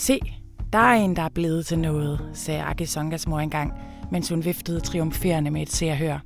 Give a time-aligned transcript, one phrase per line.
[0.00, 0.20] Se,
[0.72, 3.72] der er en, der er blevet til noget, sagde Aki Songas mor engang,
[4.10, 6.18] mens hun viftede triumferende med et serhør.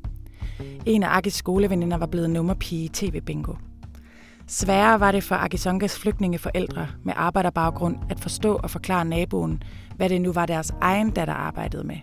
[0.86, 3.54] En af Akis skoleveninder var blevet nummerpige i tv-bingo.
[4.46, 9.62] Sværere var det for Akisongas flygtningeforældre med arbejderbaggrund at forstå og forklare naboen,
[9.96, 11.96] hvad det nu var deres egen datter arbejdede med.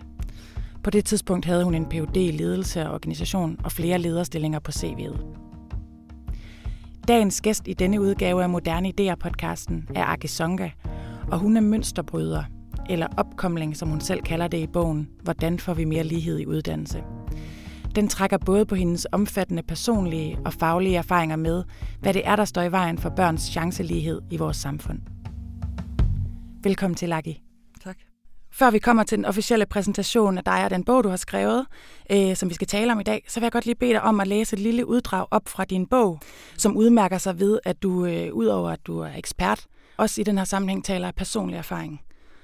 [0.84, 2.16] På det tidspunkt havde hun en Ph.D.
[2.16, 5.18] i ledelse og organisation og flere lederstillinger på CV'et.
[7.08, 10.70] Dagens gæst i denne udgave af Moderne Idéer-podcasten er Akisonga,
[11.30, 12.44] og hun er mønsterbryder,
[12.90, 16.46] eller opkomling, som hun selv kalder det i bogen, Hvordan får vi mere lighed i
[16.46, 17.02] uddannelse.
[17.94, 21.64] Den trækker både på hendes omfattende personlige og faglige erfaringer med,
[22.00, 24.98] hvad det er, der står i vejen for børns chancelighed i vores samfund.
[26.62, 27.42] Velkommen til, Laki.
[27.84, 27.96] Tak.
[28.52, 31.66] Før vi kommer til den officielle præsentation af dig og den bog, du har skrevet,
[32.12, 34.02] øh, som vi skal tale om i dag, så vil jeg godt lige bede dig
[34.02, 36.20] om at læse et lille uddrag op fra din bog,
[36.58, 39.66] som udmærker sig ved, at du, øh, udover at du er ekspert,
[40.02, 42.02] også i den her sammenhæng taler af personlig erfaring.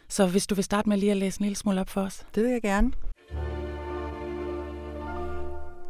[0.08, 2.27] Så hvis du vil starte med lige at læse en lille smule op for os.
[2.34, 2.92] Det vil jeg gerne.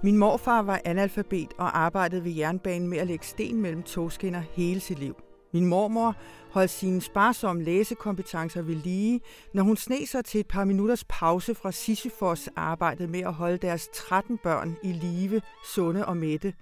[0.03, 4.81] Min morfar var analfabet og arbejdede ved jernbanen med at lægge sten mellem togskinner hele
[4.81, 5.17] sit liv.
[5.53, 6.17] Min mormor
[6.51, 9.21] holdt sine sparsomme læsekompetencer ved lige,
[9.55, 13.59] når hun sne sig til et par minutters pause fra Sisyfos arbejdet med at holde
[13.59, 15.41] deres 13 børn i live,
[15.75, 16.55] sunde og mætte,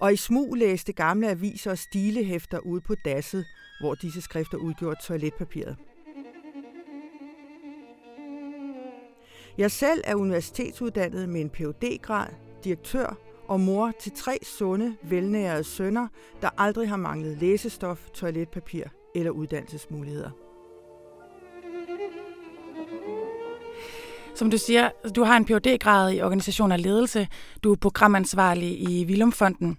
[0.00, 3.46] og i smug læste gamle aviser og stilehæfter ude på dasset,
[3.80, 5.76] hvor disse skrifter udgjorde toiletpapiret.
[9.58, 12.28] Jeg selv er universitetsuddannet med en Ph.D.-grad,
[12.64, 13.16] direktør
[13.48, 16.08] og mor til tre sunde, velnærede sønner,
[16.42, 20.30] der aldrig har manglet læsestof, toiletpapir eller uddannelsesmuligheder.
[24.34, 27.28] Som du siger, du har en Ph.D.-grad i organisation og ledelse.
[27.64, 29.78] Du er programansvarlig i Vilumfonden.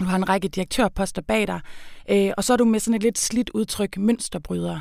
[0.00, 1.60] Du har en række direktørposter bag dig.
[2.10, 4.80] Øh, og så er du med sådan et lidt slidt udtryk mønsterbryder.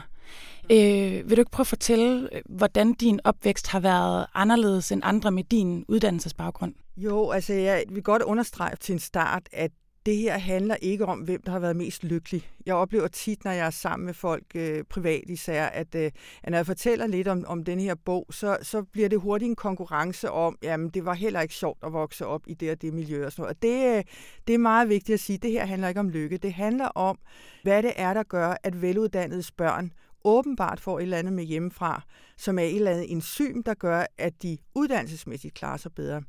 [0.72, 5.32] Øh, vil du ikke prøve at fortælle, hvordan din opvækst har været anderledes end andre
[5.32, 6.74] med din uddannelsesbaggrund?
[6.98, 9.72] Jo, altså jeg vil godt understrege til en start, at
[10.06, 12.50] det her handler ikke om, hvem der har været mest lykkelig.
[12.66, 16.12] Jeg oplever tit, når jeg er sammen med folk øh, privat især, at, øh,
[16.44, 19.50] at når jeg fortæller lidt om, om den her bog, så, så bliver det hurtigt
[19.50, 22.82] en konkurrence om, jamen det var heller ikke sjovt at vokse op i det og
[22.82, 23.56] det miljø og sådan noget.
[23.56, 24.04] Og det, øh,
[24.48, 26.38] det er meget vigtigt at sige, det her handler ikke om lykke.
[26.38, 27.20] Det handler om,
[27.64, 29.92] hvad det er, der gør, at veluddannede børn
[30.24, 32.02] åbenbart får et eller andet med hjemmefra,
[32.38, 36.22] som er et eller andet enzym, der gør, at de uddannelsesmæssigt klarer sig bedre.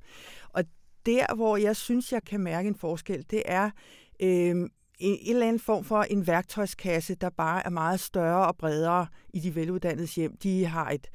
[0.49, 0.65] Og
[1.07, 3.71] der, hvor jeg synes, jeg kan mærke en forskel, det er
[4.21, 8.57] øh, en, en eller anden form for en værktøjskasse, der bare er meget større og
[8.57, 10.37] bredere i de veluddannede hjem.
[10.37, 11.07] De har et,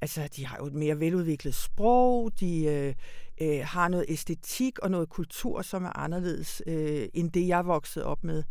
[0.00, 2.94] altså, de har jo et mere veludviklet sprog, de øh,
[3.40, 8.06] øh, har noget æstetik og noget kultur, som er anderledes øh, end det, jeg voksede
[8.06, 8.42] op med.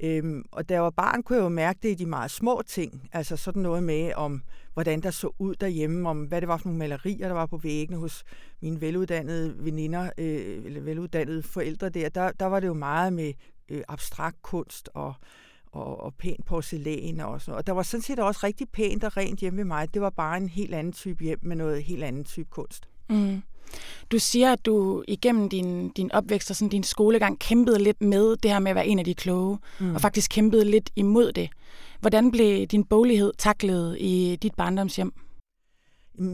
[0.00, 2.62] Øhm, og da jeg var barn, kunne jeg jo mærke det i de meget små
[2.66, 3.08] ting.
[3.12, 4.42] Altså sådan noget med, om
[4.74, 7.56] hvordan der så ud derhjemme, om hvad det var for nogle malerier, der var på
[7.56, 8.24] væggene hos
[8.62, 12.08] mine veluddannede veninder, øh, eller veluddannede forældre der.
[12.08, 13.32] Der, der var det jo meget med
[13.68, 15.14] øh, abstrakt kunst og,
[15.72, 19.16] og, og pænt porcelæn og sådan Og der var sådan set også rigtig pænt og
[19.16, 19.94] rent hjemme ved mig.
[19.94, 22.88] Det var bare en helt anden type hjem med noget helt anden type kunst.
[23.10, 23.42] Mm.
[24.12, 28.36] Du siger, at du igennem din, din opvækst og sådan din skolegang kæmpede lidt med
[28.36, 29.94] det her med at være en af de kloge, mm.
[29.94, 31.48] og faktisk kæmpede lidt imod det.
[32.00, 35.12] Hvordan blev din boglighed taklet i dit barndomshjem?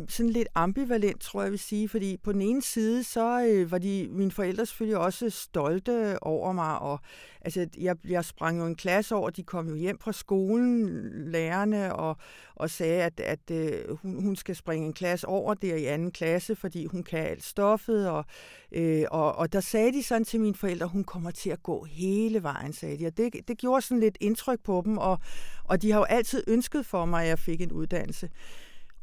[0.08, 3.70] Sådan lidt ambivalent, tror jeg, jeg vil sige, fordi på den ene side, så øh,
[3.70, 7.00] var de, mine forældre selvfølgelig også stolte over mig, og
[7.40, 10.88] altså, jeg, jeg sprang jo en klasse over, de kom jo hjem fra skolen,
[11.30, 12.16] lærerne, og,
[12.54, 16.10] og sagde, at, at øh, hun, hun skal springe en klasse over der i anden
[16.10, 18.24] klasse, fordi hun kan alt stoffet, og,
[18.72, 21.84] øh, og, og der sagde de sådan til mine forældre, hun kommer til at gå
[21.84, 25.18] hele vejen, sagde de, og det, det gjorde sådan lidt indtryk på dem, og,
[25.64, 28.28] og de har jo altid ønsket for mig, at jeg fik en uddannelse.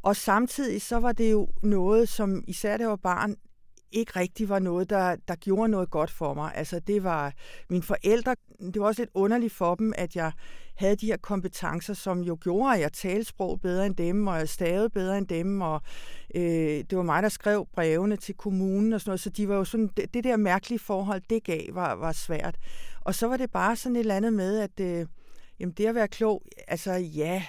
[0.03, 3.35] Og samtidig så var det jo noget, som især det var barn,
[3.91, 6.51] ikke rigtig var noget, der, der gjorde noget godt for mig.
[6.55, 7.33] Altså det var
[7.69, 8.35] mine forældre,
[8.73, 10.31] det var også lidt underligt for dem, at jeg
[10.75, 14.37] havde de her kompetencer, som jo gjorde, at jeg talte sprog bedre end dem, og
[14.37, 15.81] jeg stavede bedre end dem, og
[16.35, 19.55] øh, det var mig, der skrev brevene til kommunen og sådan noget, så de var
[19.55, 22.57] jo sådan, det, det der mærkelige forhold, det gav, var, var svært.
[23.01, 25.07] Og så var det bare sådan et eller andet med, at øh,
[25.59, 27.43] jamen det at være klog, altså ja,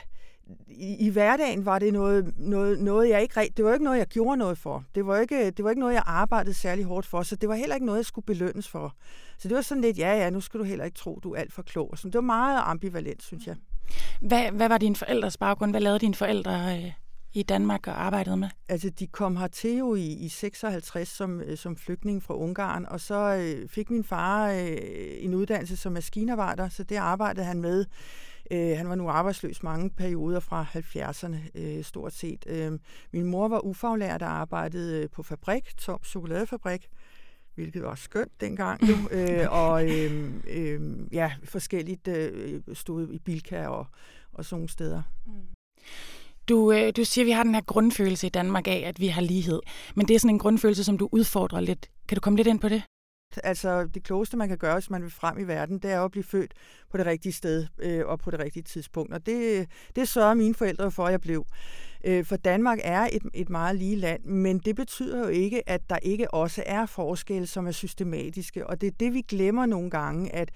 [0.68, 4.06] i, i hverdagen var det noget, noget, noget jeg ikke det var ikke noget, jeg
[4.06, 4.84] gjorde noget for.
[4.94, 7.54] Det var, ikke, det var ikke noget, jeg arbejdede særlig hårdt for, så det var
[7.54, 8.94] heller ikke noget, jeg skulle belønnes for.
[9.38, 11.40] Så det var sådan lidt, ja, ja, nu skal du heller ikke tro, du er
[11.40, 11.92] alt for klog.
[11.96, 13.56] Så det var meget ambivalent, synes jeg.
[14.20, 15.72] Hvad, hvad var din forældres baggrund?
[15.72, 16.76] Hvad lavede dine forældre?
[16.76, 16.92] Øh?
[17.34, 17.40] Øh?
[17.40, 18.48] i Danmark og arbejdede med?
[18.68, 23.00] Altså, de kom hertil jo i, i 56 som, øh, som flygtning fra Ungarn, og
[23.00, 24.76] så øh, fik min far øh,
[25.18, 27.84] en uddannelse som maskinarbejder, så det arbejdede han med.
[28.50, 32.44] Øh, han var nu arbejdsløs mange perioder fra 70'erne, øh, stort set.
[32.48, 32.72] Øh,
[33.12, 36.88] min mor var ufaglært og arbejdede på fabrik, Tom Chokoladefabrik,
[37.54, 40.80] hvilket var skønt dengang jo, øh, og øh, øh,
[41.12, 43.86] ja, forskelligt øh, stod i Bilka og,
[44.32, 45.02] og sådan nogle steder.
[45.26, 45.32] Mm.
[46.50, 49.06] Du, øh, du siger, at vi har den her grundfølelse i Danmark af, at vi
[49.06, 49.60] har lighed.
[49.94, 51.90] Men det er sådan en grundfølelse, som du udfordrer lidt.
[52.08, 52.82] Kan du komme lidt ind på det?
[53.44, 56.10] Altså, det klogeste, man kan gøre, hvis man vil frem i verden, det er at
[56.10, 56.54] blive født
[56.90, 59.14] på det rigtige sted øh, og på det rigtige tidspunkt.
[59.14, 59.66] Og det,
[59.96, 61.46] det sørger mine forældre for, at jeg blev.
[62.04, 65.80] Øh, for Danmark er et, et meget lige land, men det betyder jo ikke, at
[65.90, 68.66] der ikke også er forskelle, som er systematiske.
[68.66, 70.50] Og det er det, vi glemmer nogle gange, at,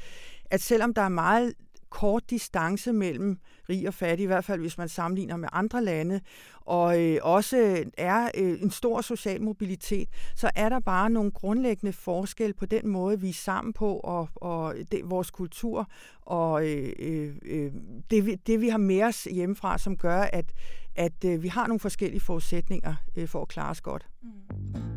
[0.50, 1.54] at selvom der er meget
[1.94, 3.38] kort distance mellem
[3.68, 6.20] rig og fattig, i hvert fald hvis man sammenligner med andre lande,
[6.60, 11.30] og øh, også øh, er øh, en stor social mobilitet, så er der bare nogle
[11.30, 15.88] grundlæggende forskel på den måde, vi er sammen på, og, og det, vores kultur,
[16.20, 17.72] og øh, øh, øh
[18.10, 20.52] det, det, vi har med os hjemmefra, som gør, at,
[20.96, 24.06] at øh, vi har nogle forskellige forudsætninger øh, for at klare os godt.
[24.22, 24.93] Mm.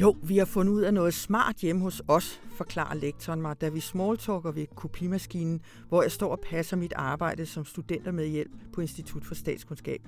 [0.00, 3.68] Jo, vi har fundet ud af noget smart hjemme hos os, forklarer lektoren mig, da
[3.68, 8.50] vi smalltalker ved kopimaskinen, hvor jeg står og passer mit arbejde som studenter med hjælp
[8.72, 10.00] på Institut for Statskundskab.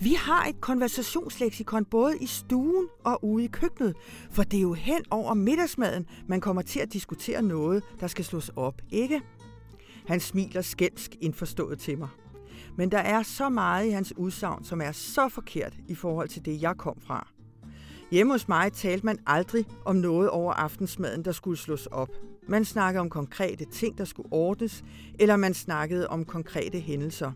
[0.00, 3.96] Vi har et konversationsleksikon både i stuen og ude i køkkenet,
[4.30, 8.24] for det er jo hen over middagsmaden, man kommer til at diskutere noget, der skal
[8.24, 9.20] slås op, ikke?
[10.06, 12.08] Han smiler skælmsk indforstået til mig.
[12.76, 16.44] Men der er så meget i hans udsagn, som er så forkert i forhold til
[16.44, 17.31] det, jeg kom fra.
[18.12, 22.08] Hjemme hos mig talte man aldrig om noget over aftensmaden, der skulle slås op.
[22.48, 24.84] Man snakkede om konkrete ting, der skulle ordnes,
[25.20, 27.32] eller man snakkede om konkrete hændelser.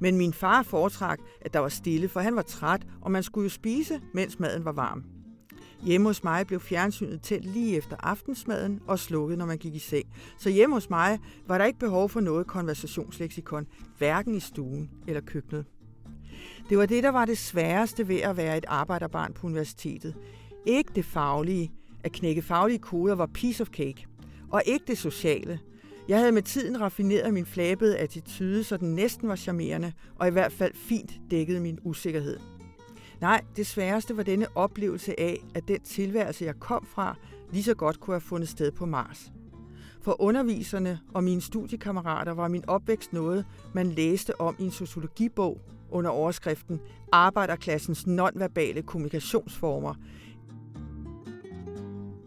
[0.00, 3.44] Men min far foretrak, at der var stille, for han var træt, og man skulle
[3.44, 5.04] jo spise, mens maden var varm.
[5.82, 9.78] Hjemme hos mig blev fjernsynet tændt lige efter aftensmaden og slukket, når man gik i
[9.78, 10.06] seng.
[10.38, 13.66] Så hjemme hos mig var der ikke behov for noget konversationsleksikon,
[13.98, 15.64] hverken i stuen eller køkkenet.
[16.68, 20.14] Det var det, der var det sværeste ved at være et arbejderbarn på universitetet.
[20.66, 21.72] Ikke det faglige.
[22.04, 24.06] At knække faglige koder var piece of cake.
[24.50, 25.60] Og ikke det sociale.
[26.08, 30.30] Jeg havde med tiden raffineret min flabede attitude, så den næsten var charmerende, og i
[30.30, 32.38] hvert fald fint dækkede min usikkerhed.
[33.20, 37.16] Nej, det sværeste var denne oplevelse af, at den tilværelse, jeg kom fra,
[37.52, 39.32] lige så godt kunne have fundet sted på Mars.
[40.02, 43.44] For underviserne og mine studiekammerater var min opvækst noget,
[43.74, 46.80] man læste om i en sociologibog under overskriften
[47.12, 49.94] Arbejderklassens nonverbale kommunikationsformer.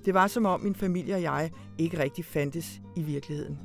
[0.05, 3.57] Det var som om min familie og jeg ikke rigtig fandtes i virkeligheden.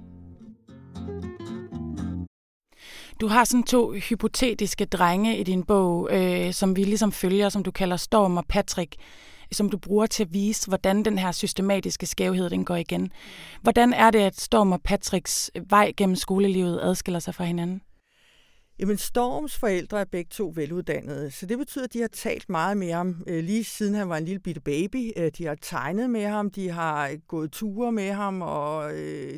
[3.20, 7.62] Du har sådan to hypotetiske drenge i din bog, øh, som vi ligesom følger, som
[7.62, 8.96] du kalder Storm og Patrick,
[9.52, 13.12] som du bruger til at vise, hvordan den her systematiske skævhed den går igen.
[13.62, 17.81] Hvordan er det, at Storm og Patricks vej gennem skolelivet adskiller sig fra hinanden?
[18.78, 22.76] Jamen, Storms forældre er begge to veluddannede, så det betyder, at de har talt meget
[22.76, 25.12] med ham, øh, lige siden han var en lille bitte baby.
[25.17, 28.90] Øh, de har tegnet med ham, de har øh, gået ture med ham, og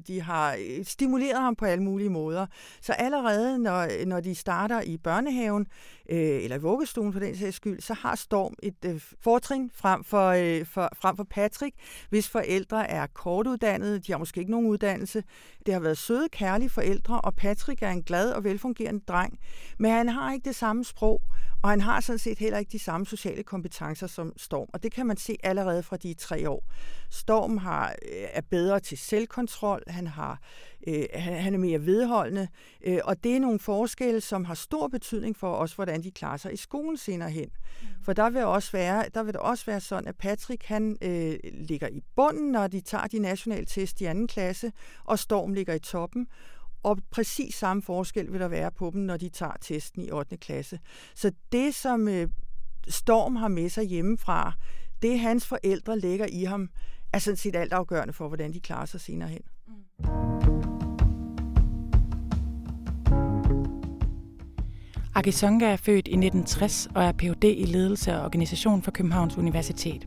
[0.06, 2.46] de har stimuleret ham på alle mulige måder.
[2.80, 5.66] Så allerede, når, når de starter i børnehaven,
[6.08, 10.04] Øh, eller i vuggestuen for den sags skyld, så har Storm et øh, fortrin frem
[10.04, 11.76] for, øh, for, frem for Patrick,
[12.10, 15.22] hvis forældre er kortuddannede, de har måske ikke nogen uddannelse.
[15.66, 19.38] Det har været søde, kærlige forældre, og Patrick er en glad og velfungerende dreng, dreng.
[19.78, 21.22] Men han har ikke det samme sprog,
[21.62, 24.68] og han har sådan set heller ikke de samme sociale kompetencer som Storm.
[24.72, 26.64] Og det kan man se allerede fra de tre år.
[27.10, 30.40] Storm har, øh, er bedre til selvkontrol, han, har,
[30.86, 32.48] øh, han er mere vedholdende,
[32.84, 36.36] øh, og det er nogle forskelle, som har stor betydning for os, hvordan de klarer
[36.36, 37.48] sig i skolen senere hen.
[37.82, 37.86] Mm.
[38.04, 41.38] For der vil, også være, der vil det også være sådan, at Patrick han øh,
[41.52, 44.72] ligger i bunden, når de tager de nationale test i anden klasse,
[45.04, 46.26] og Storm ligger i toppen.
[46.82, 50.36] Og præcis samme forskel vil der være på dem, når de tager testen i 8.
[50.36, 50.78] klasse.
[51.14, 52.28] Så det, som øh,
[52.88, 54.52] Storm har med sig hjemmefra,
[55.02, 56.70] det hans forældre lægger i ham,
[57.12, 59.42] er sådan set altafgørende for, hvordan de klarer sig senere hen.
[59.68, 60.57] Mm.
[65.18, 67.44] Akisonga er født i 1960 og er Ph.D.
[67.44, 70.06] i ledelse og organisation for Københavns Universitet.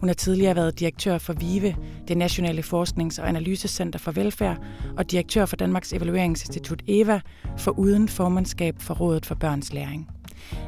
[0.00, 1.76] Hun har tidligere været direktør for VIVE,
[2.08, 4.58] det Nationale Forsknings- og Analysecenter for Velfærd,
[4.96, 7.20] og direktør for Danmarks Evalueringsinstitut EVA,
[7.56, 10.08] for uden formandskab for Rådet for Børns Læring.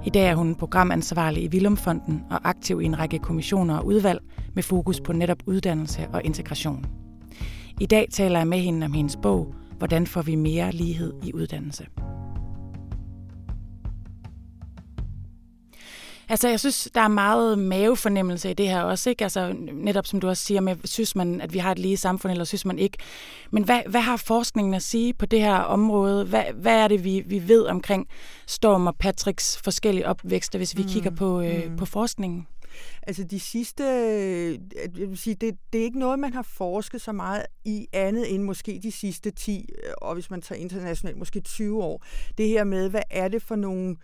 [0.07, 4.21] I dag er hun programansvarlig i Vilumfonden og aktiv i en række kommissioner og udvalg
[4.55, 6.85] med fokus på netop uddannelse og integration.
[7.81, 11.33] I dag taler jeg med hende om hendes bog, hvordan får vi mere lighed i
[11.35, 11.87] uddannelse.
[16.29, 19.25] Altså, jeg synes, der er meget mavefornemmelse i det her også, ikke?
[19.25, 22.31] Altså, netop som du også siger med, synes man, at vi har et lige samfund,
[22.31, 22.99] eller synes man ikke?
[23.51, 26.25] Men hvad, hvad har forskningen at sige på det her område?
[26.25, 28.09] Hvad, hvad er det, vi, vi ved omkring
[28.47, 30.89] Storm og Patricks forskellige opvækster, hvis vi mm.
[30.89, 31.77] kigger på, øh, mm.
[31.77, 32.47] på forskningen?
[33.03, 33.85] Altså de sidste,
[34.99, 38.35] jeg vil sige, det, det er ikke noget, man har forsket så meget i andet
[38.35, 42.05] end måske de sidste 10, og hvis man tager internationalt, måske 20 år.
[42.39, 43.97] Det her med, hvad er det for nogle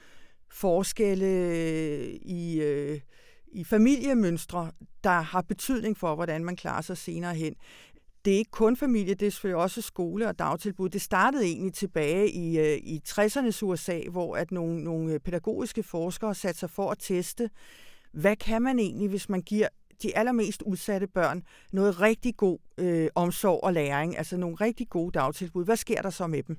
[0.54, 3.00] forskelle øh, i, øh,
[3.46, 4.70] i familiemønstre,
[5.04, 7.54] der har betydning for, hvordan man klarer sig senere hen.
[8.24, 10.88] Det er ikke kun familie, det er selvfølgelig også skole og dagtilbud.
[10.88, 15.82] Det startede egentlig tilbage i, øh, i 60'ernes USA, hvor at nogle, nogle øh, pædagogiske
[15.82, 17.50] forskere satte sig for at teste,
[18.12, 19.68] hvad kan man egentlig, hvis man giver
[20.02, 21.42] de allermest udsatte børn
[21.72, 25.64] noget rigtig god øh, omsorg og læring, altså nogle rigtig gode dagtilbud.
[25.64, 26.56] Hvad sker der så med dem?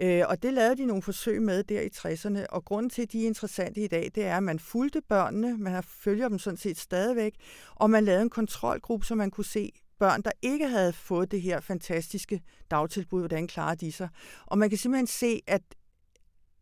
[0.00, 3.12] Øh, og det lavede de nogle forsøg med der i 60'erne, og grunden til, at
[3.12, 6.56] de er interessante i dag, det er, at man fulgte børnene, man følger dem sådan
[6.56, 7.34] set stadigvæk,
[7.74, 11.42] og man lavede en kontrolgruppe, så man kunne se børn, der ikke havde fået det
[11.42, 14.08] her fantastiske dagtilbud, hvordan klarer de sig.
[14.46, 15.62] Og man kan simpelthen se, at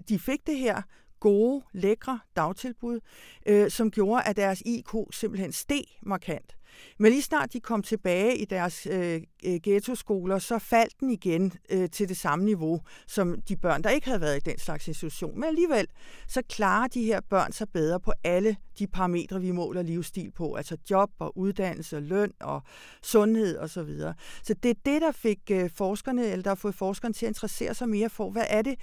[0.09, 0.83] de fik det her
[1.21, 3.01] gode, lækre dagtilbud,
[3.47, 6.57] øh, som gjorde, at deres IQ simpelthen steg markant.
[6.99, 11.53] Men lige snart de kom tilbage i deres øh, øh, ghettoskoler, så faldt den igen
[11.71, 14.89] øh, til det samme niveau som de børn, der ikke havde været i den slags
[14.89, 15.35] institution.
[15.35, 15.87] Men alligevel,
[16.29, 20.55] så klarer de her børn sig bedre på alle de parametre, vi måler livsstil på,
[20.55, 22.63] altså job og uddannelse, løn og
[23.03, 23.69] sundhed osv.
[23.69, 24.15] Så, videre.
[24.43, 27.31] så det er det, der fik øh, forskerne, eller der har fået forskerne til at
[27.31, 28.75] interessere sig mere for, hvad er det,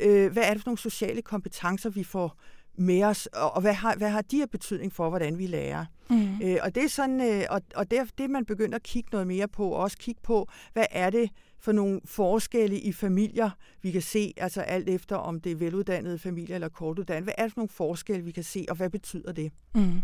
[0.00, 2.36] øh, hvad er det for nogle sociale kompetencer, vi får
[2.76, 5.84] med os, og, og hvad, har, hvad har de her betydning for, hvordan vi lærer?
[6.10, 6.40] Mm.
[6.42, 9.08] Øh, og det er sådan, øh, og, og det er det, man begynder at kigge
[9.12, 13.50] noget mere på, og også kigge på, hvad er det for nogle forskelle i familier,
[13.82, 17.24] vi kan se, altså alt efter om det er veluddannede familier eller kortuddannede.
[17.24, 19.52] Hvad er det for nogle forskelle, vi kan se, og hvad betyder det?
[19.74, 20.02] Mm.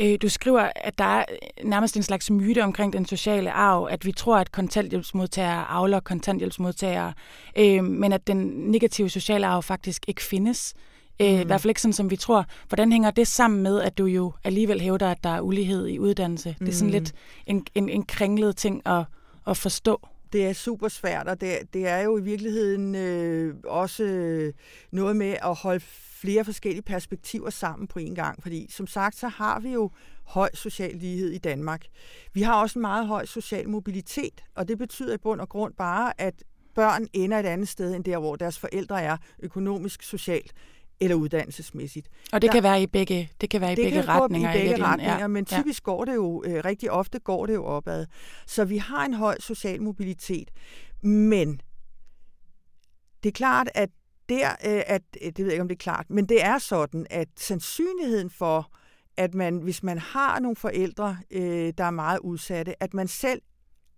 [0.00, 1.24] Øh, du skriver, at der er
[1.64, 7.12] nærmest en slags myte omkring den sociale arv, at vi tror, at kontanthjælpsmodtagere avler kontanthjælpsmodtagere,
[7.58, 10.74] øh, men at den negative sociale arv faktisk ikke findes.
[11.20, 11.40] Øh, mm.
[11.40, 12.46] I hvert fald ikke sådan, som vi tror.
[12.68, 15.98] Hvordan hænger det sammen med, at du jo alligevel hævder, at der er ulighed i
[15.98, 16.56] uddannelse?
[16.60, 16.66] Mm.
[16.66, 16.92] Det er sådan mm.
[16.92, 17.12] lidt
[17.46, 19.04] en, en, en kringlet ting at,
[19.46, 20.08] at forstå.
[20.32, 24.52] Det er super svært, og det, det er jo i virkeligheden øh, også øh,
[24.92, 25.80] noget med at holde
[26.20, 28.42] flere forskellige perspektiver sammen på en gang.
[28.42, 29.90] Fordi som sagt, så har vi jo
[30.24, 31.86] høj social lighed i Danmark.
[32.32, 35.74] Vi har også en meget høj social mobilitet, og det betyder i bund og grund
[35.74, 36.34] bare, at
[36.74, 40.52] børn ender et andet sted end der, hvor deres forældre er økonomisk, socialt
[41.00, 42.08] eller uddannelsesmæssigt.
[42.32, 44.54] Og det der, kan være i begge, det kan være i det begge kan retninger.
[44.54, 45.26] i begge retninger, ja.
[45.26, 45.84] men typisk ja.
[45.84, 48.06] går det jo, øh, rigtig ofte går det jo opad.
[48.46, 50.50] Så vi har en høj social mobilitet,
[51.02, 51.60] men
[53.22, 53.90] det er klart, at
[54.28, 56.58] der, øh, at, øh, det ved jeg ikke, om det er klart, men det er
[56.58, 58.72] sådan, at sandsynligheden for,
[59.16, 63.42] at man, hvis man har nogle forældre, øh, der er meget udsatte, at man selv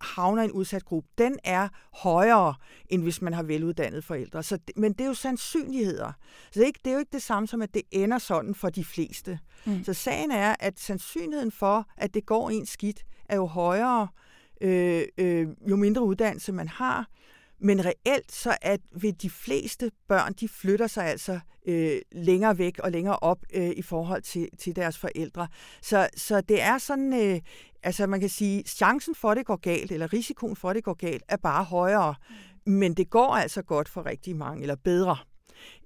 [0.00, 2.54] havner i en udsat gruppe, den er højere,
[2.88, 4.42] end hvis man har veluddannede forældre.
[4.42, 6.12] Så, men det er jo sandsynligheder.
[6.44, 8.54] Så det er, ikke, det er jo ikke det samme som, at det ender sådan
[8.54, 9.38] for de fleste.
[9.66, 9.84] Mm.
[9.84, 14.08] Så sagen er, at sandsynligheden for, at det går en skidt, er jo højere,
[14.60, 17.06] øh, øh, jo mindre uddannelse man har.
[17.62, 22.78] Men reelt så at ved de fleste børn, de flytter sig altså øh, længere væk
[22.78, 25.48] og længere op øh, i forhold til, til deres forældre.
[25.82, 27.40] Så, så det er sådan, øh,
[27.82, 30.84] altså man kan sige, chancen for, at det går galt, eller risikoen for, at det
[30.84, 32.14] går galt, er bare højere.
[32.66, 35.16] Men det går altså godt for rigtig mange, eller bedre.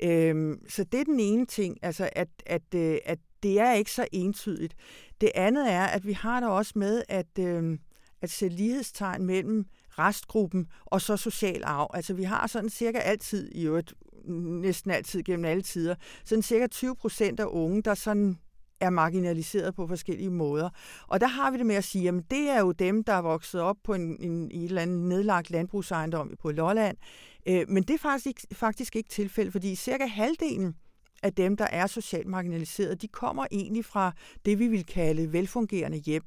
[0.02, 3.90] Øhm, så det er den ene ting, altså at, at, øh, at det er ikke
[3.90, 4.74] så entydigt.
[5.20, 7.78] Det andet er, at vi har der også med at, øh,
[8.22, 9.66] at sætte lighedstegn mellem
[9.98, 11.90] restgruppen og så social arv.
[11.94, 13.94] Altså vi har sådan cirka altid, i øvrigt
[14.62, 18.38] næsten altid gennem alle tider, sådan cirka 20 procent af unge, der sådan
[18.80, 20.70] er marginaliseret på forskellige måder.
[21.06, 23.22] Og der har vi det med at sige, at det er jo dem, der er
[23.22, 26.96] vokset op på en, en, en eller anden nedlagt landbrugsejendom på Lolland.
[27.46, 30.74] Øh, men det er faktisk ikke, faktisk ikke tilfældet, fordi cirka halvdelen
[31.22, 34.12] af dem, der er socialt marginaliseret, de kommer egentlig fra
[34.44, 36.22] det, vi vil kalde velfungerende hjem.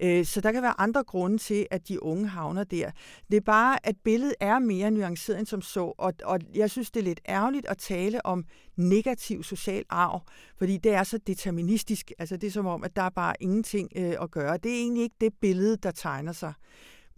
[0.00, 2.90] Øh, så der kan være andre grunde til, at de unge havner der.
[3.30, 6.90] Det er bare, at billedet er mere nuanceret end som så, og, og jeg synes,
[6.90, 8.44] det er lidt ærgerligt at tale om
[8.76, 10.22] negativ social arv,
[10.58, 12.12] fordi det er så deterministisk.
[12.18, 14.56] Altså det er som om, at der er bare ingenting øh, at gøre.
[14.56, 16.52] Det er egentlig ikke det billede, der tegner sig.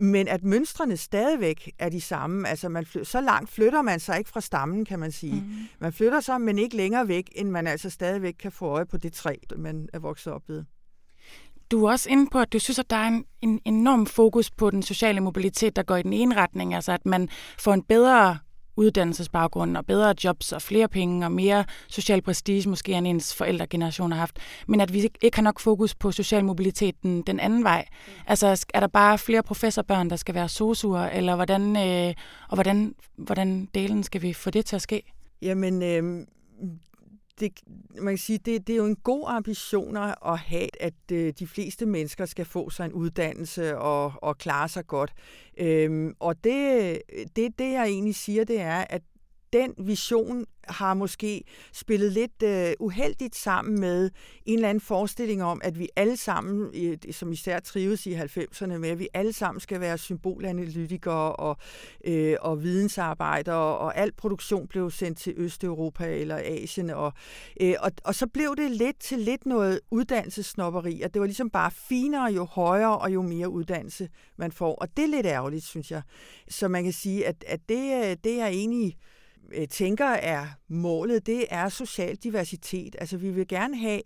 [0.01, 4.19] Men at mønstrene stadigvæk er de samme, altså man fly- så langt flytter man sig
[4.19, 5.35] ikke fra stammen, kan man sige.
[5.35, 5.53] Mm.
[5.81, 8.97] Man flytter sig, men ikke længere væk, end man altså stadigvæk kan få øje på
[8.97, 10.65] det træ, man er vokset op ved.
[11.71, 14.51] Du er også inde på, at du synes, at der er en, en enorm fokus
[14.51, 17.83] på den sociale mobilitet, der går i den ene retning, altså at man får en
[17.83, 18.39] bedre
[18.79, 24.13] uddannelsesbaggrund og bedre jobs og flere penge og mere social prestige, måske end ens forældregeneration
[24.13, 27.65] har haft, men at vi ikke har nok fokus på social mobilitet den, den anden
[27.65, 27.85] vej.
[27.91, 28.13] Mm.
[28.27, 32.15] Altså er der bare flere professorbørn, der skal være sosuer, eller hvordan, øh,
[32.49, 35.03] og hvordan, hvordan delen skal vi få det til at ske?
[35.43, 36.27] Jamen, øh,
[37.41, 37.53] det,
[38.01, 41.47] man kan sige, det, det er jo en god ambition at have, at øh, de
[41.47, 45.13] fleste mennesker skal få sig en uddannelse og, og klare sig godt.
[45.59, 47.03] Øhm, og det,
[47.37, 49.03] det, det, jeg egentlig siger, det er, at
[49.53, 54.11] den vision har måske spillet lidt øh, uheldigt sammen med
[54.47, 56.71] en eller anden forestilling om, at vi alle sammen,
[57.13, 61.57] som især trives i 90'erne med, at vi alle sammen skal være symbolanalytikere og,
[62.05, 66.91] øh, og vidensarbejdere, og al produktion blev sendt til Østeuropa eller Asien.
[66.91, 67.13] Og,
[67.61, 71.51] øh, og, og så blev det lidt til lidt noget uddannelsesnopperi, at det var ligesom
[71.51, 74.75] bare finere, jo højere og jo mere uddannelse man får.
[74.75, 76.03] Og det er lidt ærgerligt, synes jeg.
[76.49, 78.97] Så man kan sige, at, at det, øh, det er egentlig
[79.53, 82.97] Øh, tænker er målet, det er social diversitet.
[82.99, 84.03] Altså vi vil gerne have,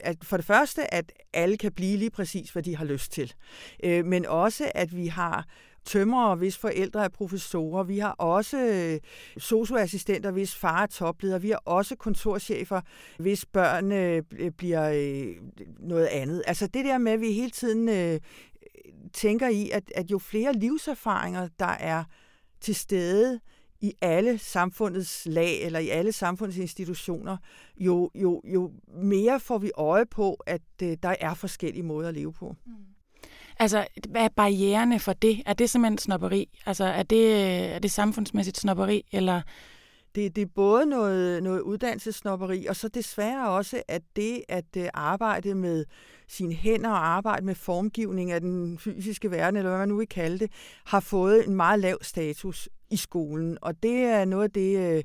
[0.00, 3.34] at for det første, at alle kan blive lige præcis, hvad de har lyst til.
[3.84, 5.46] Øh, men også, at vi har
[5.84, 7.82] tømrere, hvis forældre er professorer.
[7.82, 9.00] Vi har også øh,
[9.38, 11.38] socioassistenter, hvis far er topleder.
[11.38, 12.80] Vi har også kontorchefer,
[13.18, 14.22] hvis børn øh,
[14.56, 15.36] bliver øh,
[15.78, 16.42] noget andet.
[16.46, 18.20] Altså det der med, at vi hele tiden
[19.12, 22.04] tænker i, at, at jo flere livserfaringer, der er
[22.60, 23.40] til stede,
[23.80, 27.36] i alle samfundets lag eller i alle samfundets institutioner,
[27.76, 32.14] jo, jo, jo mere får vi øje på, at øh, der er forskellige måder at
[32.14, 32.56] leve på.
[32.66, 32.72] Mm.
[33.58, 35.42] Altså, hvad er barriererne for det?
[35.46, 36.58] Er det simpelthen snopperi?
[36.66, 37.34] Altså, er det,
[37.74, 39.42] er det samfundsmæssigt snopperi, eller...
[40.14, 44.88] Det, det er både noget, noget uddannelsesnopperi, og så desværre også, at det at øh,
[44.94, 45.84] arbejde med
[46.28, 50.08] sine hænder og arbejde med formgivning af den fysiske verden, eller hvad man nu vil
[50.08, 50.52] kalde det,
[50.84, 53.58] har fået en meget lav status i skolen.
[53.62, 55.02] Og det er noget af det, øh,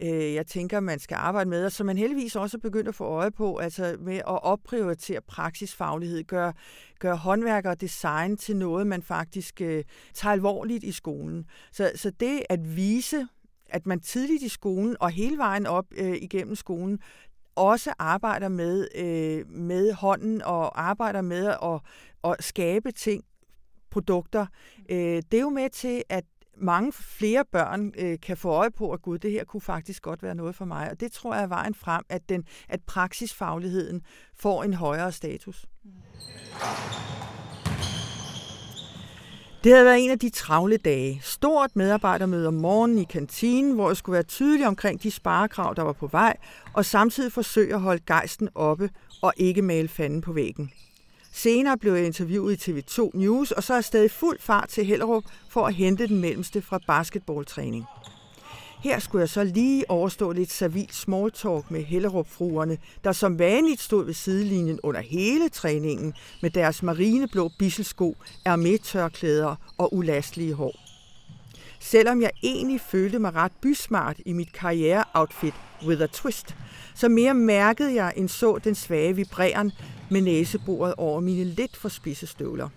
[0.00, 2.94] øh, jeg tænker, man skal arbejde med, og som man heldigvis også er begyndt at
[2.94, 6.52] få øje på, altså med at opprioritere praksisfaglighed, gøre,
[6.98, 11.44] gør håndværk og design til noget, man faktisk øh, tager alvorligt i skolen.
[11.72, 13.28] Så, så det at vise,
[13.70, 16.98] at man tidligt i skolen og hele vejen op øh, igennem skolen
[17.56, 21.80] også arbejder med, øh, med hånden og arbejder med at,
[22.24, 23.24] at skabe ting,
[23.90, 24.46] produkter,
[24.90, 26.24] øh, det er jo med til, at
[26.60, 30.22] mange flere børn øh, kan få øje på, at gud, det her kunne faktisk godt
[30.22, 30.90] være noget for mig.
[30.90, 34.02] Og det tror jeg er vejen frem, at, den, at praksisfagligheden
[34.36, 35.66] får en højere status.
[39.64, 41.20] Det havde været en af de travle dage.
[41.22, 45.82] Stort medarbejdermøde om morgenen i kantinen, hvor jeg skulle være tydelig omkring de sparekrav, der
[45.82, 46.36] var på vej,
[46.72, 48.90] og samtidig forsøge at holde gejsten oppe
[49.22, 50.70] og ikke male fanden på væggen.
[51.36, 54.84] Senere blev jeg interviewet i TV2 News, og så er jeg stadig fuld fart til
[54.84, 57.84] Hellerup for at hente den mellemste fra basketballtræning.
[58.82, 63.80] Her skulle jeg så lige overstå lidt civil small talk med Hellerup-fruerne, der som vanligt
[63.80, 68.16] stod ved sidelinjen under hele træningen med deres marineblå bisselsko,
[68.82, 70.85] tørklæder og ulastelige hår.
[71.80, 75.54] Selvom jeg egentlig følte mig ret bysmart i mit karriereoutfit
[75.86, 76.56] with a twist,
[76.94, 79.72] så mere mærkede jeg end så den svage vibreren
[80.10, 82.68] med næsebordet over mine lidt for spidse støvler.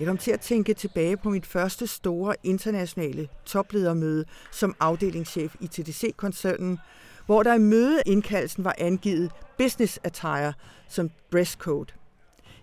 [0.00, 5.66] Jeg kom til at tænke tilbage på mit første store internationale topledermøde som afdelingschef i
[5.66, 6.78] TDC-koncernen,
[7.26, 10.52] hvor der i mødeindkaldelsen var angivet business attire
[10.88, 11.92] som dresscode.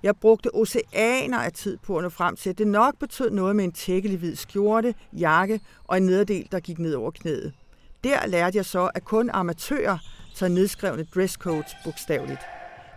[0.04, 3.56] Jeg brugte oceaner af tid på at nå frem til, at det nok betød noget
[3.56, 7.54] med en tækkelig hvid skjorte, jakke og en nederdel, der gik ned over knæet.
[8.04, 9.98] Der lærte jeg så, at kun amatører
[10.36, 12.42] tager nedskrevne dresscodes bogstaveligt.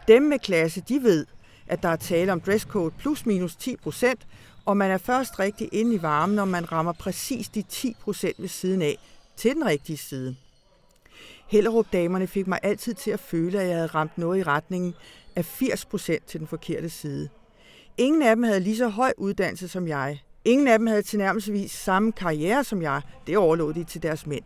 [0.08, 1.26] Dem med klasse, de ved,
[1.66, 4.26] at der er tale om dresscode plus minus 10 procent,
[4.64, 8.36] og man er først rigtig inde i varmen, når man rammer præcis de 10 procent
[8.38, 8.98] ved siden af
[9.36, 10.36] til den rigtige side.
[11.46, 14.94] Hellerup-damerne fik mig altid til at føle, at jeg havde ramt noget i retningen
[15.36, 17.28] af 80 procent til den forkerte side.
[17.98, 20.22] Ingen af dem havde lige så høj uddannelse som jeg.
[20.44, 23.02] Ingen af dem havde tilnærmelsesvis samme karriere som jeg.
[23.26, 24.44] Det overlod de til deres mænd.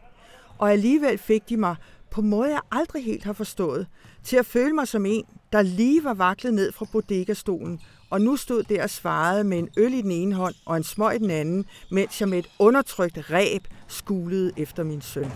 [0.59, 1.77] Og alligevel fik de mig
[2.11, 3.87] på måde, jeg aldrig helt har forstået,
[4.25, 8.37] til at føle mig som en, der lige var vaklet ned fra bodegastolen, og nu
[8.37, 11.19] stod der og svarede med en øl i den ene hånd og en smøg i
[11.19, 15.31] den anden, mens jeg med et undertrykt ræb skulede efter min søn.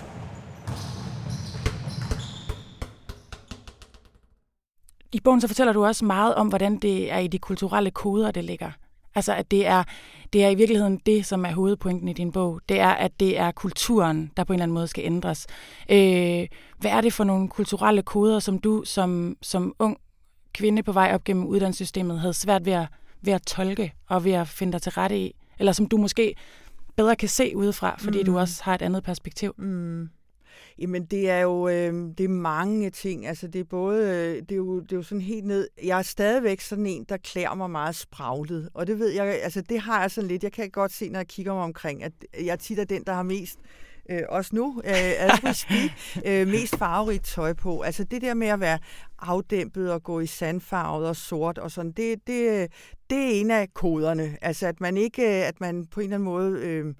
[5.13, 8.31] I bogen så fortæller du også meget om, hvordan det er i de kulturelle koder,
[8.31, 8.71] det ligger.
[9.15, 9.85] Altså, at det er,
[10.33, 12.61] det er i virkeligheden det, som er hovedpointen i din bog.
[12.69, 15.47] Det er, at det er kulturen, der på en eller anden måde skal ændres.
[15.91, 16.47] Øh,
[16.79, 19.97] hvad er det for nogle kulturelle koder, som du som, som ung
[20.55, 22.87] kvinde på vej op gennem uddannelsessystemet havde svært ved at,
[23.23, 25.35] ved at tolke og ved at finde dig til rette i?
[25.59, 26.35] Eller som du måske
[26.97, 28.25] bedre kan se udefra, fordi mm.
[28.25, 29.55] du også har et andet perspektiv?
[29.59, 30.09] Mm.
[30.79, 33.27] Jamen, det er jo øh, det er mange ting.
[33.27, 35.69] Altså, det er både, øh, det er, jo, det er jo sådan helt ned.
[35.83, 38.69] Jeg er stadigvæk sådan en, der klæder mig meget spraglet.
[38.75, 40.43] Og det ved jeg, altså det har jeg sådan lidt.
[40.43, 42.13] Jeg kan godt se, når jeg kigger mig omkring, at
[42.45, 43.59] jeg tit er den, der har mest
[44.11, 45.91] øh, også nu, øh, as we speak,
[46.29, 47.81] øh, mest farverigt tøj på.
[47.81, 48.79] Altså det der med at være
[49.19, 52.73] afdæmpet og gå i sandfarvet og sort og sådan, det, det,
[53.11, 54.37] det er en af koderne.
[54.43, 56.95] Altså at man ikke, at man på en eller anden måde øh,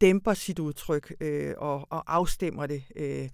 [0.00, 2.82] dæmper sit udtryk øh, og, og afstemmer det.
[2.96, 3.28] Øh.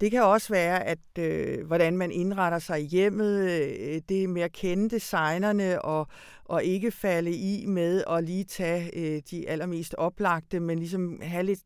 [0.00, 4.42] Det kan også være, at øh, hvordan man indretter sig i hjemmet, øh, det med
[4.42, 6.06] at kende designerne og,
[6.44, 11.42] og ikke falde i med at lige tage øh, de allermest oplagte, men ligesom have
[11.42, 11.60] lidt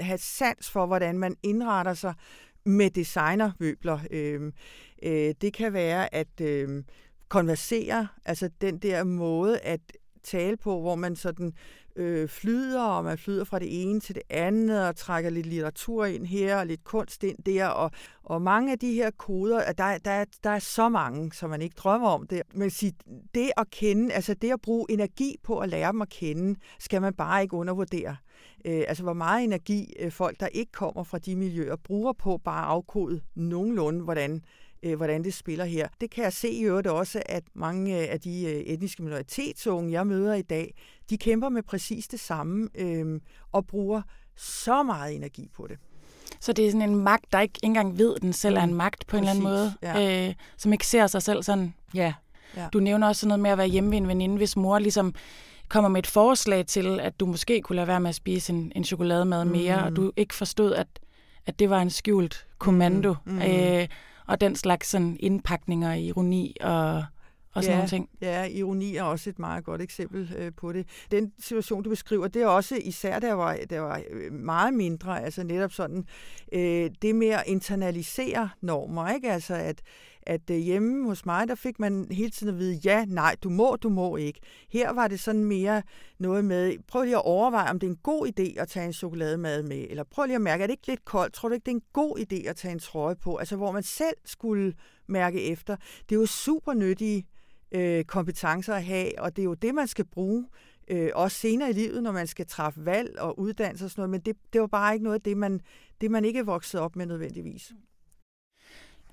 [0.00, 2.14] have sans for, hvordan man indretter sig
[2.64, 3.98] med designermøbler.
[4.10, 4.52] Øh,
[5.02, 6.84] øh, det kan være at øh,
[7.28, 9.80] konversere, altså den der måde at
[10.22, 11.52] tale på, hvor man sådan
[11.96, 16.04] øh, flyder, og man flyder fra det ene til det andet, og trækker lidt litteratur
[16.04, 17.90] ind her, og lidt kunst ind der, og,
[18.24, 21.74] og mange af de her koder, der, der, der er så mange, som man ikke
[21.78, 22.42] drømmer om det.
[22.54, 22.92] Men sig,
[23.34, 27.02] det at kende, altså det at bruge energi på at lære dem at kende, skal
[27.02, 28.16] man bare ikke undervurdere.
[28.64, 32.40] Øh, altså hvor meget energi øh, folk, der ikke kommer fra de miljøer, bruger på
[32.44, 34.42] bare at afkode nogenlunde, hvordan
[34.82, 35.88] øh, hvordan det spiller her.
[36.00, 40.06] Det kan jeg se i øvrigt også, at mange af de øh, etniske minoritetsunge, jeg
[40.06, 40.74] møder i dag,
[41.10, 43.20] de kæmper med præcis det samme øh,
[43.52, 44.02] og bruger
[44.36, 45.78] så meget energi på det.
[46.40, 48.76] Så det er sådan en magt, der ikke engang ved, den selv er en mm,
[48.76, 50.28] magt på Præcis, en eller anden måde, ja.
[50.28, 51.74] øh, som ikke ser sig selv sådan.
[51.94, 52.14] Ja.
[52.56, 52.68] ja.
[52.72, 55.14] Du nævner også noget med at være hjemme ved en veninde, hvis mor ligesom
[55.68, 58.72] kommer med et forslag til, at du måske kunne lade være med at spise en,
[58.76, 59.86] en chokolademad mere, mm.
[59.86, 60.86] og du ikke forstod, at,
[61.46, 63.14] at det var en skjult kommando.
[63.24, 63.32] Mm.
[63.32, 63.42] Mm.
[63.42, 63.88] Øh,
[64.26, 67.04] og den slags sådan indpakninger, ironi og,
[67.54, 68.08] og sådan ja, nogle ting.
[68.20, 70.86] Ja, ironi er også et meget godt eksempel øh, på det.
[71.10, 75.22] Den situation, du beskriver, det er også især, der var, der var øh, meget mindre,
[75.24, 76.04] altså netop sådan,
[76.52, 79.32] øh, det med at internalisere normer, ikke?
[79.32, 79.82] Altså at,
[80.26, 83.50] at øh, hjemme hos mig, der fik man hele tiden at vide, ja, nej, du
[83.50, 84.40] må, du må ikke.
[84.68, 85.82] Her var det sådan mere
[86.18, 88.92] noget med, prøv lige at overveje, om det er en god idé at tage en
[88.92, 91.34] chokolademad med, eller prøv lige at mærke, er det ikke lidt koldt?
[91.34, 93.36] Tror du ikke, det er en god idé at tage en trøje på?
[93.36, 94.74] Altså, hvor man selv skulle
[95.06, 95.76] mærke efter.
[96.08, 97.26] Det er jo super nyttige
[97.72, 100.46] øh, kompetencer at have, og det er jo det, man skal bruge
[100.88, 104.10] øh, også senere i livet, når man skal træffe valg og uddannelse og sådan noget,
[104.10, 105.60] men det, det var bare ikke noget af det, man,
[106.00, 107.72] det, man ikke er vokset op med nødvendigvis.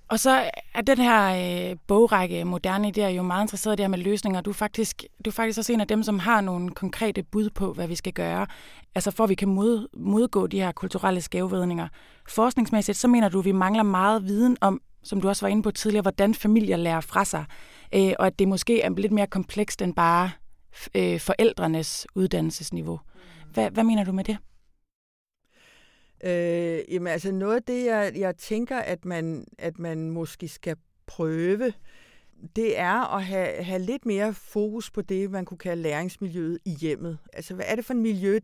[0.08, 3.88] Og så er den her øh, bogrække Moderne Idéer jo meget interesseret i det her
[3.88, 4.42] med løsninger.
[4.42, 7.50] Du er, faktisk, du er faktisk også en af dem, som har nogle konkrete bud
[7.50, 8.48] på, hvad vi skal gøre,
[8.96, 11.88] altså for at vi kan mod, modgå de her kulturelle skævvedninger.
[12.30, 15.64] Forskningsmæssigt, så mener du, at vi mangler meget viden om, som du også var inde
[15.64, 17.46] på tidligere, hvordan familier lærer fra sig,
[17.96, 20.32] øh, og at det måske er lidt mere komplekst end bare
[20.96, 23.00] øh, forældrenes uddannelsesniveau.
[23.54, 24.38] Hvad, hvad mener du med det?
[26.24, 30.76] Øh, jamen altså noget af det, jeg, jeg tænker, at man, at man måske skal
[31.06, 31.74] prøve,
[32.56, 36.72] det er at have, have lidt mere fokus på det, man kunne kalde læringsmiljøet i
[36.72, 37.18] hjemmet.
[37.34, 38.40] Altså hvad er det for et miljø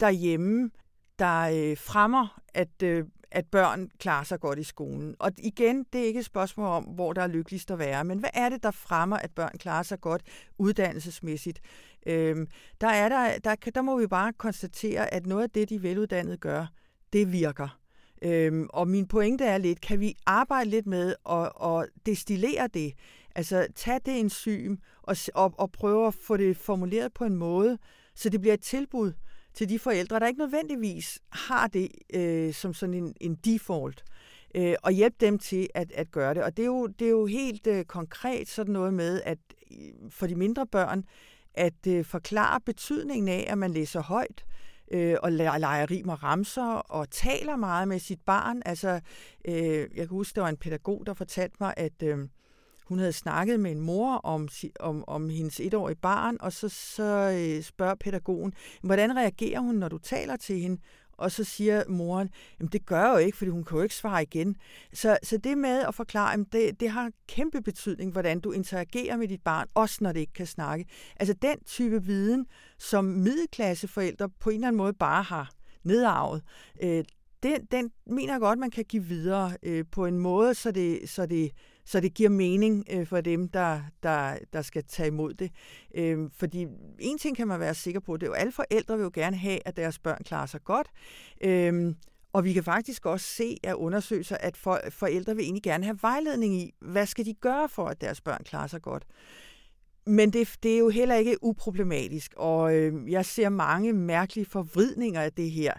[0.00, 0.70] derhjemme,
[1.18, 5.16] der øh, fremmer, at, øh, at børn klarer sig godt i skolen.
[5.18, 8.18] Og igen, det er ikke et spørgsmål om, hvor der er lykkeligst at være, men
[8.18, 10.22] hvad er det, der fremmer, at børn klarer sig godt
[10.58, 11.60] uddannelsesmæssigt?
[12.06, 12.46] Øhm,
[12.80, 16.36] der, er der, der, der må vi bare konstatere, at noget af det, de veluddannede
[16.36, 16.66] gør,
[17.12, 17.80] det virker.
[18.22, 22.92] Øhm, og min pointe er lidt, kan vi arbejde lidt med at, at destillere det?
[23.34, 27.78] Altså tage det enzym og, og, og prøve at få det formuleret på en måde,
[28.14, 29.12] så det bliver et tilbud
[29.54, 34.04] til de forældre, der ikke nødvendigvis har det øh, som sådan en, en default,
[34.54, 36.42] øh, og hjælpe dem til at, at gøre det.
[36.42, 39.38] Og det er jo, det er jo helt øh, konkret sådan noget med, at
[39.72, 41.04] øh, for de mindre børn,
[41.54, 46.22] at øh, forklare betydningen af, at man læser højt, øh, øh, og leger rim og
[46.22, 48.62] ramser og taler meget med sit barn.
[48.66, 49.00] Altså,
[49.44, 52.18] øh, jeg kan huske, der var en pædagog, der fortalte mig, at øh,
[52.90, 54.48] hun havde snakket med en mor om,
[54.80, 59.88] om, om hendes etårige barn, og så, så øh, spørger pædagogen, hvordan reagerer hun, når
[59.88, 60.80] du taler til hende?
[61.20, 62.30] Og så siger moren,
[62.60, 64.56] jamen det gør jo ikke, fordi hun kan jo ikke svare igen.
[64.92, 69.16] Så, så det med at forklare, jamen det, det har kæmpe betydning, hvordan du interagerer
[69.16, 70.84] med dit barn, også når det ikke kan snakke.
[71.16, 72.46] Altså den type viden,
[72.78, 75.50] som middelklasseforældre på en eller anden måde bare har
[75.84, 76.42] nedarvet,
[76.82, 77.04] øh,
[77.42, 81.08] den, den mener jeg godt, man kan give videre øh, på en måde, så det,
[81.08, 81.50] så det
[81.84, 85.50] så det giver mening øh, for dem, der, der, der skal tage imod det.
[85.94, 86.66] Øh, fordi
[86.98, 89.36] en ting kan man være sikker på, det er jo, alle forældre vil jo gerne
[89.36, 90.88] have, at deres børn klarer sig godt.
[91.44, 91.94] Øh,
[92.32, 95.98] Og vi kan faktisk også se af undersøgelser, at for, forældre vil egentlig gerne have
[96.02, 99.06] vejledning i, hvad skal de gøre for, at deres børn klarer sig godt.
[100.06, 105.20] Men det, det er jo heller ikke uproblematisk, og øh, jeg ser mange mærkelige forvridninger
[105.20, 105.72] af det her,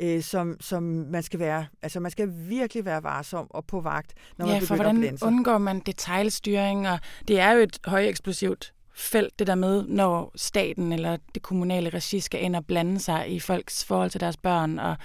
[0.00, 4.14] øh, som, som man skal være, altså man skal virkelig være varsom og på vagt,
[4.38, 7.78] når ja, man for begynder hvordan at undgår man detaljstyring, og det er jo et
[7.84, 13.00] højeksplosivt felt, det der med, når staten eller det kommunale regi skal ind og blande
[13.00, 14.78] sig i folks forhold til deres børn.
[14.78, 14.96] Og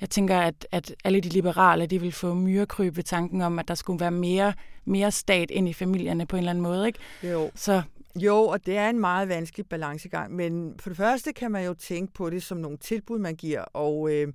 [0.00, 3.68] jeg tænker, at, at alle de liberale, de vil få myrekryb ved tanken om, at
[3.68, 4.52] der skulle være mere,
[4.84, 6.86] mere stat ind i familierne på en eller anden måde.
[6.86, 6.98] Ikke?
[7.22, 7.50] Jo.
[7.54, 7.82] Så
[8.16, 11.74] jo, og det er en meget vanskelig balancegang, men for det første kan man jo
[11.74, 14.32] tænke på det som nogle tilbud, man giver, og øh,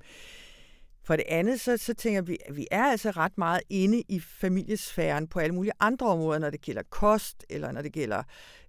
[1.04, 4.20] for det andet, så, så tænker vi, at vi er altså ret meget inde i
[4.20, 8.24] familiesfæren på alle mulige andre områder, når det gælder kost, eller når det gælder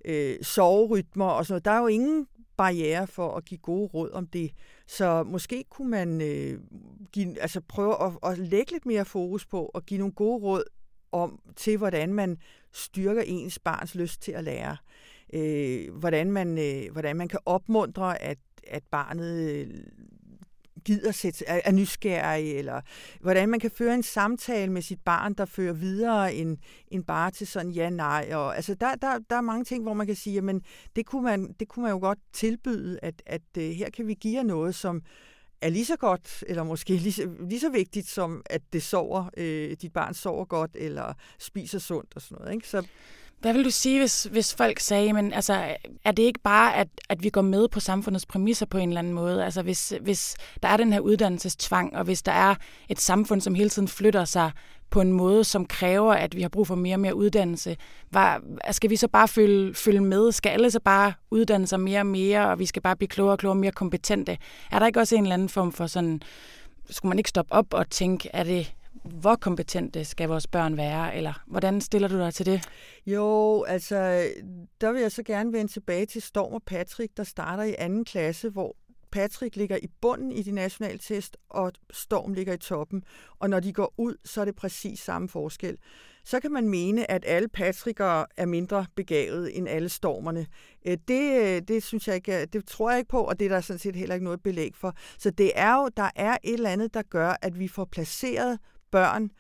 [0.05, 1.65] øh, soverytmer og sådan noget.
[1.65, 4.53] Der er jo ingen barriere for at give gode råd om det.
[4.87, 6.61] Så måske kunne man øh,
[7.13, 10.65] give, altså prøve at, at lægge lidt mere fokus på at give nogle gode råd
[11.13, 12.39] om til, hvordan man
[12.73, 14.77] styrker ens barns lyst til at lære.
[15.33, 19.67] Øh, hvordan, man, øh, hvordan man kan opmuntre, at, at barnet øh,
[20.85, 22.81] gider sætte, er, er nysgerrig, eller
[23.21, 27.31] hvordan man kan føre en samtale med sit barn, der fører videre end, end bare
[27.31, 28.31] til sådan ja-nej.
[28.35, 30.57] Og, altså, der, der, der er mange ting, hvor man kan sige, at
[30.97, 34.15] det kunne man, det kunne man jo godt tilbyde, at, at øh, her kan vi
[34.15, 35.03] give jer noget, som
[35.63, 39.31] er lige så godt, eller måske lige så, lige så vigtigt, som at det sover,
[39.37, 42.55] øh, dit barn sover godt, eller spiser sundt og sådan noget.
[42.55, 42.69] Ikke?
[42.69, 42.87] Så
[43.43, 46.89] hvad vil du sige, hvis, hvis folk sagde, men altså, er det ikke bare, at,
[47.09, 49.45] at vi går med på samfundets præmisser på en eller anden måde?
[49.45, 52.55] Altså hvis, hvis der er den her uddannelsestvang, og hvis der er
[52.89, 54.51] et samfund, som hele tiden flytter sig
[54.91, 57.77] på en måde, som kræver, at vi har brug for mere og mere uddannelse,
[58.11, 60.33] var, skal vi så bare følge, følge med?
[60.33, 63.33] Skal alle så bare uddanne sig mere og mere, og vi skal bare blive klogere
[63.35, 64.39] og klogere og mere kompetente?
[64.73, 66.23] Er der ikke også en eller anden form for sådan,
[66.91, 68.75] skulle man ikke stoppe op og tænke, er det,
[69.05, 72.69] hvor kompetente skal vores børn være, eller hvordan stiller du dig til det?
[73.07, 74.29] Jo, altså,
[74.81, 78.05] der vil jeg så gerne vende tilbage til Storm og Patrick, der starter i anden
[78.05, 78.77] klasse, hvor
[79.13, 83.03] Patrick ligger i bunden i de nationale test, og Storm ligger i toppen.
[83.39, 85.77] Og når de går ud, så er det præcis samme forskel.
[86.25, 90.47] Så kan man mene, at alle Patrickere er mindre begavet end alle stormerne.
[90.87, 93.49] Øh, det, øh, det synes jeg ikke, det tror jeg ikke på, og det er
[93.49, 94.95] der sådan set heller ikke noget belæg for.
[95.19, 98.59] Så det er jo, der er et eller andet, der gør, at vi får placeret
[98.93, 99.31] børn,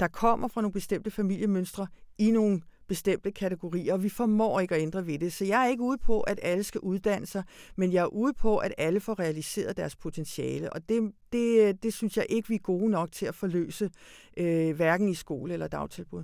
[0.00, 1.86] der kommer fra nogle bestemte familiemønstre,
[2.18, 5.32] i nogle bestemte kategorier, og vi formår ikke at ændre ved det.
[5.32, 7.42] Så jeg er ikke ude på, at alle skal uddanne sig,
[7.76, 11.94] men jeg er ude på, at alle får realiseret deres potentiale, og det, det, det
[11.94, 13.90] synes jeg ikke, vi er gode nok til at forløse,
[14.36, 16.22] øh, hverken i skole eller dagtilbud.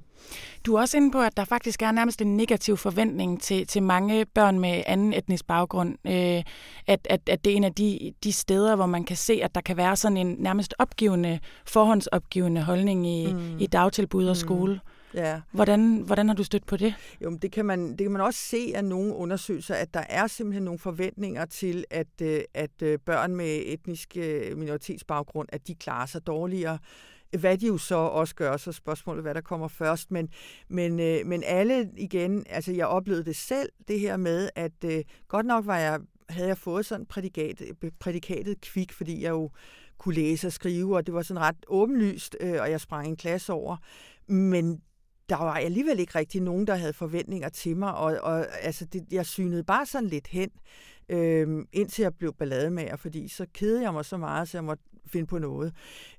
[0.67, 3.83] Du er også inde på, at der faktisk er nærmest en negativ forventning til, til
[3.83, 6.43] mange børn med anden etnisk baggrund, øh,
[6.87, 9.55] at, at, at det er en af de, de steder, hvor man kan se, at
[9.55, 13.59] der kan være sådan en nærmest opgivende, forhåndsopgivende holdning i, mm.
[13.59, 14.39] i dagtilbud og mm.
[15.15, 15.41] Ja.
[15.53, 16.95] Hvordan, hvordan har du stødt på det?
[17.21, 20.05] Jo, men det kan, man, det kan man også se af nogle undersøgelser, at der
[20.09, 25.69] er simpelthen nogle forventninger til, at, øh, at øh, børn med etnisk øh, minoritetsbaggrund, at
[25.69, 26.79] de klarer sig dårligere
[27.39, 30.11] hvad de jo så også gør, så spørgsmålet, hvad der kommer først.
[30.11, 30.29] Men,
[30.69, 30.97] men,
[31.29, 35.79] men alle igen, altså jeg oplevede det selv, det her med, at godt nok var
[35.79, 37.63] jeg, havde jeg fået sådan prædikat,
[38.01, 39.51] prædikatet kvik, fordi jeg jo
[39.99, 43.53] kunne læse og skrive, og det var sådan ret åbenlyst, og jeg sprang en klasse
[43.53, 43.77] over.
[44.29, 44.83] Men
[45.29, 49.07] der var alligevel ikke rigtig nogen, der havde forventninger til mig, og, og altså, det,
[49.11, 50.51] jeg synede bare sådan lidt hen,
[51.09, 54.85] øh, indtil jeg blev ballademager, fordi så kedede jeg mig så meget, så jeg måtte
[55.09, 55.73] finde på noget.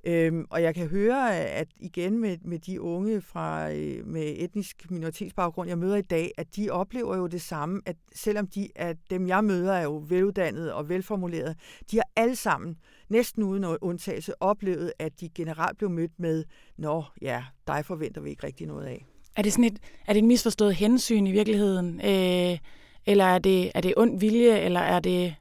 [0.03, 4.91] Øhm, og jeg kan høre, at igen med, med de unge fra øh, med etnisk
[4.91, 8.97] minoritetsbaggrund, jeg møder i dag, at de oplever jo det samme, at selvom de, at
[9.09, 11.55] dem jeg møder er jo veluddannede og velformulerede,
[11.91, 12.77] de har alle sammen
[13.09, 16.43] næsten uden undtagelse oplevet, at de generelt blev mødt med,
[16.77, 19.05] nå ja, dig forventer vi ikke rigtig noget af.
[19.35, 22.01] Er det sådan et, er det et misforstået hensyn i virkeligheden?
[22.05, 22.57] Øh,
[23.05, 25.35] eller er det, er det ond vilje, eller er det...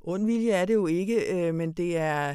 [0.00, 2.34] Ond vilje er det jo ikke, øh, men det er...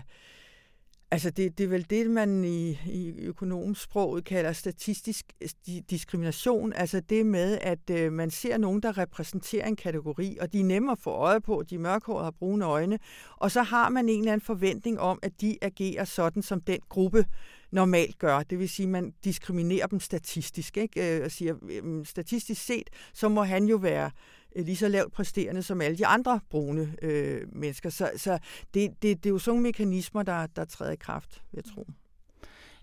[1.13, 5.49] Altså det, det er vel det, man i, i økonomsproget kalder statistisk øh,
[5.89, 6.73] diskrimination.
[6.73, 10.63] Altså det med, at øh, man ser nogen, der repræsenterer en kategori, og de er
[10.63, 12.99] nemme at få øje på, de er mørkhårede og brune øjne,
[13.37, 16.79] og så har man en eller anden forventning om, at de agerer sådan, som den
[16.89, 17.25] gruppe
[17.73, 18.43] normalt gør.
[18.43, 20.77] Det vil sige, at man diskriminerer dem statistisk.
[20.77, 21.17] Ikke?
[21.17, 21.55] Øh, og siger,
[22.03, 24.11] statistisk set, så må han jo være
[24.55, 27.89] Øh, lige så lavt præsterende som alle de andre brune øh, mennesker.
[27.89, 28.39] Så, så
[28.73, 31.85] det, det, det er jo sådan mekanismer, der, der træder i kraft, jeg tror.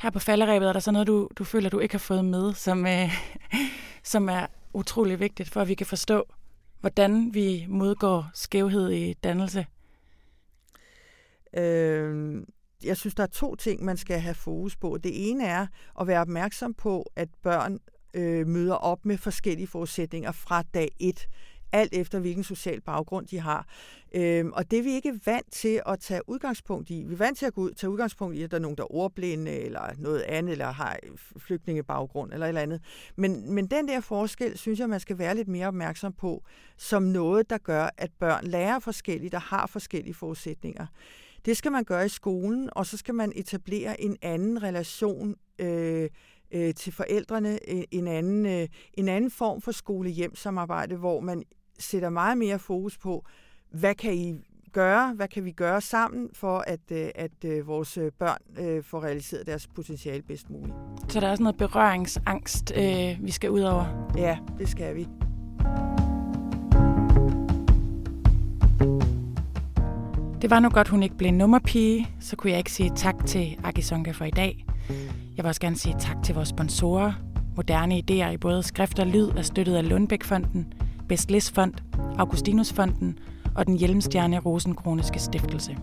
[0.03, 2.55] Her på falderæbet er der så noget, du, du føler, du ikke har fået med,
[2.55, 3.13] som, øh,
[4.03, 6.25] som er utrolig vigtigt, for at vi kan forstå,
[6.81, 9.67] hvordan vi modgår skævhed i dannelse?
[11.57, 12.43] Øh,
[12.85, 14.99] jeg synes, der er to ting, man skal have fokus på.
[15.05, 15.67] Det ene er
[16.01, 17.79] at være opmærksom på, at børn
[18.15, 21.29] øh, møder op med forskellige forudsætninger fra dag et
[21.73, 23.67] alt efter hvilken social baggrund de har.
[24.15, 27.05] Øhm, og det er vi ikke vant til at tage udgangspunkt i.
[27.07, 28.83] Vi er vant til at gå ud, tage udgangspunkt i, at der er nogen, der
[28.83, 30.99] er ordblinde, eller noget andet, eller har
[31.39, 32.81] flygtningebaggrund, eller et eller andet.
[33.17, 36.45] Men, men den der forskel, synes jeg, man skal være lidt mere opmærksom på,
[36.77, 40.87] som noget, der gør, at børn lærer forskelligt og har forskellige forudsætninger.
[41.45, 46.09] Det skal man gøre i skolen, og så skal man etablere en anden relation øh,
[46.53, 47.59] øh, til forældrene,
[47.95, 51.43] en anden, øh, en anden form for skole-hjem-samarbejde, hvor man
[51.79, 53.25] sætter meget mere fokus på,
[53.71, 54.35] hvad kan I
[54.73, 59.05] gøre, hvad kan vi gøre sammen for, at, øh, at øh, vores øh, børn får
[59.05, 60.77] realiseret deres potentiale bedst muligt.
[61.09, 64.11] Så der er også noget berøringsangst, øh, vi skal ud over?
[64.17, 65.09] Ja, det skal vi.
[70.43, 73.57] Det var nu godt, hun ikke blev nummerpige, så kunne jeg ikke sige tak til
[73.65, 74.65] Akisonka for i dag.
[75.37, 77.13] Jeg vil også gerne sige tak til vores sponsorer.
[77.57, 80.73] Moderne idéer i både skrift og lyd er støttet af Lundbækfonden,
[81.09, 81.75] Bestlis Fond,
[82.19, 83.19] Augustinusfonden
[83.55, 85.77] og den Hjelmstjerne Rosenkroniske Stiftelse.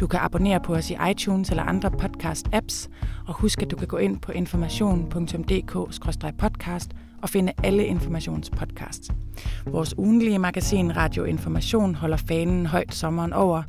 [0.00, 2.88] Du kan abonnere på os i iTunes eller andre podcast-apps,
[3.26, 6.88] og husk, at du kan gå ind på information.dk-podcast
[7.22, 9.10] og finde alle informationspodcasts.
[9.66, 13.62] Vores ugenlige magasin Radio Information holder fanen højt sommeren over,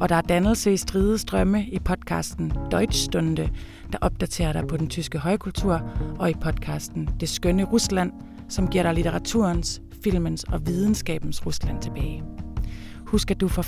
[0.00, 3.48] og der er dannelse i stride strømme i podcasten Deutschstunde,
[3.92, 5.82] der opdaterer dig på den tyske højkultur,
[6.18, 8.12] og i podcasten Det skønne Rusland,
[8.48, 12.22] som giver dig litteraturens, filmens og videnskabens Rusland tilbage.
[13.06, 13.66] Husk, at du får 15%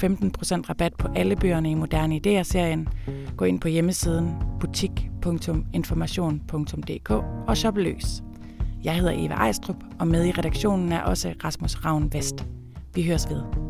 [0.69, 2.89] rabat på alle bøgerne i Moderne Idéer-serien.
[3.37, 7.11] Gå ind på hjemmesiden butik.information.dk
[7.49, 8.23] og shop løs.
[8.85, 12.47] Jeg hedder Eva Ejstrup, og med i redaktionen er også Rasmus Ravn Vest.
[12.95, 13.70] Vi høres ved.